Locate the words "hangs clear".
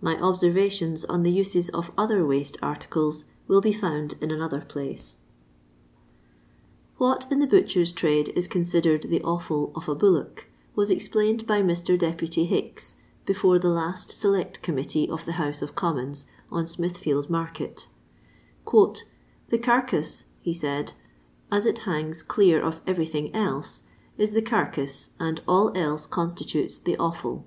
21.80-22.62